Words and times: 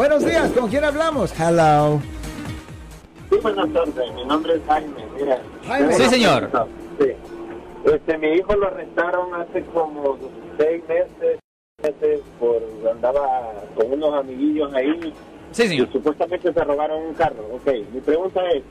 Buenos 0.00 0.24
días, 0.24 0.50
¿con 0.52 0.70
quién 0.70 0.82
hablamos? 0.82 1.30
Hello. 1.38 2.00
Sí, 3.28 3.36
buenas 3.42 3.70
tardes. 3.70 4.14
Mi 4.14 4.24
nombre 4.24 4.54
es 4.54 4.60
Jaime. 4.66 5.04
Mira. 5.14 5.42
Jaime. 5.66 5.92
Sí, 5.92 6.04
señor. 6.08 6.50
Sí. 6.98 7.08
Este, 7.84 8.16
mi 8.16 8.28
hijo 8.28 8.56
lo 8.56 8.68
arrestaron 8.68 9.34
hace 9.34 9.62
como 9.66 10.16
seis 10.56 10.82
meses, 10.88 11.38
meses 11.82 12.20
por 12.38 12.62
andaba 12.90 13.52
con 13.76 13.92
unos 13.92 14.14
amiguillos 14.14 14.72
ahí 14.72 15.12
Sí, 15.50 15.64
y 15.64 15.68
señor. 15.68 15.92
supuestamente 15.92 16.50
se 16.50 16.64
robaron 16.64 17.02
un 17.02 17.12
carro. 17.12 17.44
Ok, 17.52 17.70
mi 17.92 18.00
pregunta 18.00 18.40
es, 18.52 18.62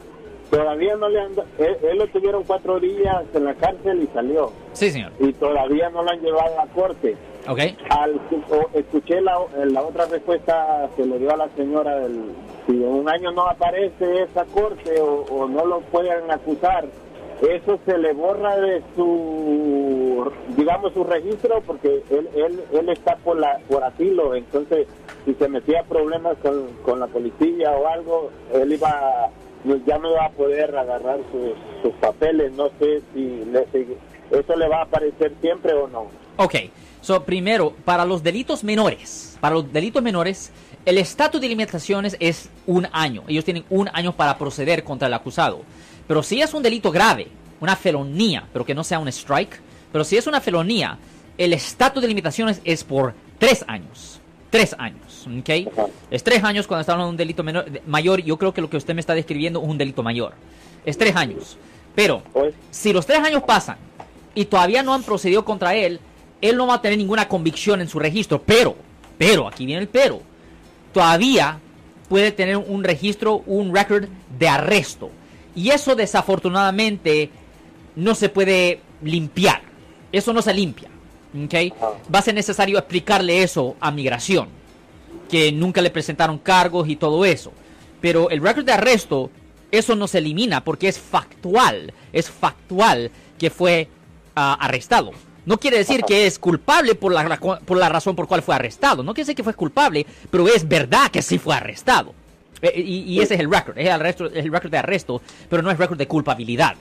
todavía 0.50 0.96
no 0.96 1.09
le 1.09 1.21
han, 1.21 1.34
él, 1.59 1.77
él 1.91 1.98
lo 2.00 2.07
tuvieron 2.07 2.43
cuatro 2.43 2.80
días 2.80 3.23
en 3.36 3.46
la 3.46 3.54
cárcel 3.54 4.02
y 4.02 4.07
salió 4.16 4.52
Sí, 4.73 4.89
señor. 4.89 5.11
y 5.20 5.32
todavía 5.34 5.91
no 5.91 6.02
lo 6.02 6.09
han 6.09 6.21
llevado 6.21 6.59
a 6.59 6.66
la 6.66 6.71
corte. 6.71 7.16
Ok. 7.47 7.59
Al, 7.89 8.15
o- 8.51 8.69
escuché 8.77 9.21
la, 9.21 9.37
la 9.65 9.81
otra 9.81 10.05
respuesta 10.05 10.89
que 10.95 11.05
le 11.05 11.17
dio 11.19 11.31
a 11.33 11.37
la 11.37 11.49
señora 11.55 11.99
del, 11.99 12.19
si 12.67 12.73
en 12.83 12.89
un 12.89 13.09
año 13.09 13.31
no 13.31 13.47
aparece 13.47 14.23
esa 14.23 14.45
corte 14.45 15.00
o, 15.01 15.47
no 15.47 15.65
lo 15.65 15.79
pueden 15.81 16.29
acusar 16.31 16.86
eso 17.41 17.79
se 17.86 17.97
le 17.97 18.11
borra 18.11 18.57
de 18.57 18.83
su 18.97 20.29
digamos 20.57 20.91
su 20.93 21.05
registro 21.05 21.61
porque 21.65 22.04
él 22.09 22.29
él, 22.36 22.64
él 22.73 22.89
está 22.89 23.15
por 23.17 23.39
la 23.39 23.59
por 23.69 23.81
asilo. 23.83 24.36
Entonces 24.36 24.87
si 25.25 25.33
se 25.36 25.47
metía 25.47 25.83
problemas 25.83 26.36
con, 26.39 26.67
con 26.83 27.00
la 27.00 27.07
policía 27.07 27.71
o 27.71 27.87
algo 27.87 28.29
él 28.53 28.73
iba 28.73 29.29
ya 29.86 29.97
no 30.00 30.11
iba 30.11 30.25
a 30.25 30.29
poder 30.31 30.75
agarrar 30.75 31.19
sus, 31.31 31.53
sus 31.81 31.93
papeles. 32.02 32.52
No 32.53 32.67
sé 32.80 33.02
si 33.14 33.45
le, 33.45 33.66
eso 34.31 34.56
le 34.58 34.67
va 34.67 34.80
a 34.80 34.83
aparecer 34.83 35.33
siempre 35.42 35.73
o 35.73 35.88
no 35.88 36.08
Ok. 36.39 36.56
So, 37.02 37.23
primero, 37.25 37.73
para 37.84 38.06
los 38.06 38.23
delitos 38.23 38.64
menores, 38.64 39.38
para 39.42 39.56
los 39.56 39.72
delitos 39.73 40.02
menores, 40.02 40.52
el 40.86 40.98
estatus 40.98 41.42
de 41.42 41.50
limitaciones 41.50 42.16
es 42.20 42.50
un 42.66 42.88
año. 42.94 43.23
Ellos 43.28 43.44
tienen 43.44 43.66
un 43.70 43.89
año 43.92 44.16
para 44.16 44.38
proceder 44.38 44.86
contra 44.86 45.08
el 45.09 45.14
acusado. 45.14 45.62
Pero 46.08 46.23
si 46.23 46.42
es 46.42 46.54
un 46.54 46.64
delito 46.64 46.92
grave, 46.92 47.28
una 47.59 47.76
felonía, 47.76 48.48
pero 48.54 48.66
que 48.66 48.73
no 48.73 48.86
sea 48.86 49.00
un 49.00 49.09
strike, 49.09 49.59
pero 49.92 50.06
si 50.06 50.16
es 50.16 50.28
una 50.28 50.40
felonía, 50.40 50.98
el 51.38 51.52
estatus 51.52 52.02
de 52.02 52.08
limitaciones 52.08 52.62
es 52.64 52.86
por 52.86 53.14
tres 53.38 53.66
años. 53.68 54.22
Tres 54.50 54.74
años, 54.80 55.28
¿ok? 55.28 55.90
Es 56.09 56.24
tres 56.24 56.44
años 56.44 56.68
cuando 56.68 56.81
está 56.81 56.94
hablando 56.94 57.09
de 57.09 57.12
un 57.12 57.18
delito 57.18 57.44
menor, 57.44 57.66
mayor. 57.86 58.22
Yo 58.22 58.38
creo 58.38 58.53
que 58.53 58.62
lo 58.62 58.70
que 58.70 58.78
usted 58.78 58.96
me 58.96 59.02
está 59.02 59.14
describiendo 59.14 59.62
es 59.62 59.68
un 59.68 59.78
delito 59.78 60.03
mayor. 60.03 60.34
Es 60.86 60.98
tres 60.98 61.16
años. 61.18 61.58
Pero 61.96 62.24
Pues, 62.31 62.56
si 62.72 62.94
los 62.94 63.06
tres 63.06 63.20
años 63.20 63.44
pasan 63.44 63.78
y 64.34 64.46
todavía 64.46 64.84
no 64.84 64.94
han 64.94 65.03
procedido 65.03 65.44
contra 65.46 65.76
él, 65.76 66.00
él 66.42 66.58
no 66.58 66.68
va 66.68 66.76
a 66.76 66.82
tener 66.82 66.98
ninguna 66.98 67.28
convicción 67.28 67.82
en 67.82 67.90
su 67.90 68.00
registro. 68.00 68.42
Pero, 68.42 68.76
pero, 69.18 69.48
aquí 69.48 69.66
viene 69.66 69.82
el 69.82 69.88
pero. 69.88 70.22
Todavía 70.94 71.59
puede 72.08 72.31
tener 72.31 72.58
un 72.58 72.84
registro, 72.84 73.44
un 73.46 73.73
record 73.73 74.08
de 74.38 74.48
arresto. 74.48 75.12
Y 75.56 75.70
eso 75.70 75.96
desafortunadamente 75.96 77.30
no 77.96 78.16
se 78.16 78.30
puede 78.30 78.81
limpiar. 79.02 79.62
Eso 80.12 80.34
no 80.34 80.42
se 80.42 80.54
limpia. 80.54 80.90
¿ok? 81.46 81.54
Va 82.14 82.20
a 82.20 82.23
ser 82.23 82.34
necesario 82.34 82.78
explicarle 82.78 83.44
eso 83.44 83.76
a 83.80 83.92
migración. 83.92 84.50
Que 85.30 85.52
nunca 85.52 85.81
le 85.81 85.92
presentaron 85.92 86.40
cargos 86.40 86.90
y 86.90 86.96
todo 86.96 87.26
eso. 87.26 87.52
Pero 88.02 88.30
el 88.30 88.42
récord 88.42 88.66
de 88.66 88.72
arresto, 88.72 89.30
eso 89.72 89.96
no 89.96 90.08
se 90.08 90.20
elimina 90.20 90.64
porque 90.64 90.88
es 90.88 90.98
factual. 90.98 91.94
Es 92.14 92.30
factual 92.30 93.12
que 93.38 93.50
fue 93.50 93.88
ah, 94.36 94.58
arrestado. 94.59 95.12
No 95.45 95.59
quiere 95.59 95.78
decir 95.78 96.04
que 96.04 96.28
es 96.28 96.38
culpable 96.40 96.95
por 96.95 97.12
la, 97.12 97.38
por 97.38 97.78
la 97.78 97.90
razón 97.90 98.16
por 98.16 98.28
cual 98.28 98.42
fue 98.42 98.56
arrestado. 98.56 99.04
No 99.04 99.14
quiere 99.14 99.26
decir 99.26 99.36
que 99.36 99.44
fue 99.44 99.54
culpable, 99.54 100.06
pero 100.30 100.48
es 100.48 100.68
verdad 100.68 101.09
que 101.12 101.22
sí 101.22 101.38
fue 101.38 101.56
arrestado. 101.56 102.14
Eh, 102.62 102.81
y, 102.81 103.20
ese 103.22 103.36
es 103.36 103.40
el 103.40 103.52
récord. 103.52 103.78
Es 103.78 103.90
el, 103.90 104.52
récord 104.52 104.72
de 104.72 104.78
arresto, 104.78 105.22
pero 105.50 105.62
no 105.62 105.72
es 105.72 105.78
récord 105.78 105.98
de 105.98 106.08
culpabilidad. 106.08 106.76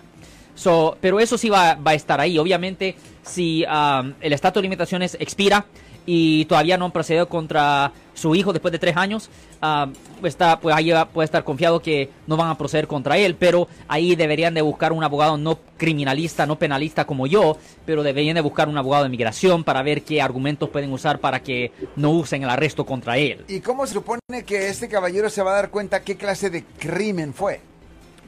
So, 0.58 0.96
pero 1.00 1.20
eso 1.20 1.38
sí 1.38 1.48
va, 1.48 1.74
va 1.76 1.92
a 1.92 1.94
estar 1.94 2.20
ahí. 2.20 2.36
Obviamente, 2.36 2.96
si 3.22 3.64
um, 3.64 4.12
el 4.20 4.32
estatus 4.32 4.60
de 4.60 4.62
limitaciones 4.62 5.16
expira 5.20 5.66
y 6.04 6.46
todavía 6.46 6.76
no 6.76 6.86
han 6.86 6.90
procedido 6.90 7.28
contra 7.28 7.92
su 8.14 8.34
hijo 8.34 8.52
después 8.52 8.72
de 8.72 8.80
tres 8.80 8.96
años, 8.96 9.30
um, 9.62 9.92
está, 10.26 10.58
pues 10.58 10.74
ahí 10.74 10.90
va- 10.90 11.06
puede 11.06 11.26
estar 11.26 11.44
confiado 11.44 11.80
que 11.80 12.10
no 12.26 12.36
van 12.36 12.48
a 12.50 12.58
proceder 12.58 12.88
contra 12.88 13.16
él, 13.18 13.36
pero 13.36 13.68
ahí 13.86 14.16
deberían 14.16 14.52
de 14.54 14.62
buscar 14.62 14.92
un 14.92 15.04
abogado 15.04 15.36
no 15.36 15.60
criminalista, 15.76 16.44
no 16.44 16.56
penalista 16.58 17.04
como 17.04 17.28
yo, 17.28 17.56
pero 17.86 18.02
deberían 18.02 18.34
de 18.34 18.40
buscar 18.40 18.68
un 18.68 18.76
abogado 18.78 19.04
de 19.04 19.10
migración 19.10 19.62
para 19.62 19.82
ver 19.82 20.02
qué 20.02 20.20
argumentos 20.20 20.70
pueden 20.70 20.92
usar 20.92 21.20
para 21.20 21.40
que 21.40 21.70
no 21.94 22.10
usen 22.10 22.42
el 22.42 22.50
arresto 22.50 22.84
contra 22.84 23.16
él. 23.16 23.44
¿Y 23.46 23.60
cómo 23.60 23.86
se 23.86 23.92
supone 23.94 24.18
que 24.44 24.66
este 24.68 24.88
caballero 24.88 25.30
se 25.30 25.42
va 25.42 25.52
a 25.52 25.54
dar 25.56 25.70
cuenta 25.70 26.00
qué 26.02 26.16
clase 26.16 26.50
de 26.50 26.64
crimen 26.64 27.32
fue? 27.32 27.60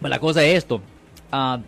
Bueno, 0.00 0.14
la 0.14 0.20
cosa 0.20 0.44
es 0.44 0.58
esto. 0.58 0.80
ah, 1.32 1.58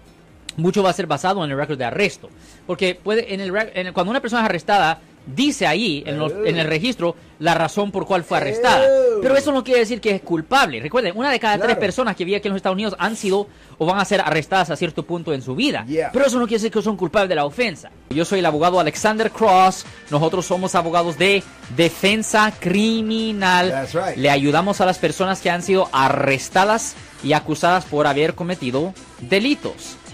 mucho 0.56 0.82
va 0.82 0.90
a 0.90 0.94
ser 0.94 1.06
basado 1.06 1.44
en 1.44 1.50
el 1.50 1.56
récord 1.56 1.78
de 1.78 1.84
arresto. 1.84 2.28
Porque 2.66 2.94
puede, 2.94 3.32
en 3.34 3.40
el, 3.40 3.54
en 3.74 3.86
el- 3.88 3.92
cuando 3.92 4.10
una 4.10 4.20
persona 4.20 4.42
es 4.42 4.46
arrestada, 4.46 5.00
dice 5.24 5.66
ahí 5.68 6.02
en, 6.04 6.18
los- 6.18 6.32
en 6.44 6.58
el 6.58 6.66
registro 6.66 7.14
la 7.38 7.54
razón 7.54 7.92
por 7.92 8.06
cual 8.06 8.24
fue 8.24 8.38
arrestada. 8.38 8.84
Oh. 8.84 9.20
Pero 9.22 9.36
eso 9.36 9.52
no 9.52 9.62
quiere 9.62 9.80
decir 9.80 10.00
que 10.00 10.10
es 10.10 10.20
culpable. 10.22 10.80
Recuerden, 10.80 11.16
una 11.16 11.30
de 11.30 11.38
cada 11.38 11.58
tres 11.58 11.76
personas 11.76 12.16
que 12.16 12.24
vive 12.24 12.36
aquí 12.38 12.48
en 12.48 12.52
los 12.54 12.58
Estados 12.58 12.74
Unidos 12.74 12.96
han 12.98 13.14
sido 13.16 13.46
o 13.78 13.86
van 13.86 13.98
a 14.00 14.04
ser 14.04 14.20
arrestadas 14.20 14.70
a 14.70 14.76
cierto 14.76 15.04
punto 15.04 15.32
en 15.32 15.40
su 15.42 15.54
vida. 15.54 15.84
Yeah. 15.86 16.10
Pero 16.12 16.26
eso 16.26 16.38
no 16.40 16.46
quiere 16.46 16.58
decir 16.60 16.72
que 16.72 16.82
son 16.82 16.96
culpables 16.96 17.28
de 17.28 17.34
la 17.36 17.44
ofensa. 17.44 17.90
Yo 18.10 18.24
soy 18.24 18.40
el 18.40 18.46
abogado 18.46 18.80
Alexander 18.80 19.30
Cross. 19.30 19.84
Nosotros 20.10 20.44
somos 20.44 20.74
abogados 20.74 21.16
de 21.18 21.42
defensa 21.76 22.52
criminal. 22.58 23.70
That's 23.70 23.94
right. 23.94 24.16
Le 24.16 24.28
ayudamos 24.30 24.80
a 24.80 24.86
las 24.86 24.98
personas 24.98 25.40
que 25.40 25.50
han 25.50 25.62
sido 25.62 25.88
arrestadas 25.92 26.94
y 27.24 27.32
acusadas 27.32 27.84
por 27.84 28.06
haber 28.08 28.34
cometido 28.34 28.92
delitos. 29.20 29.96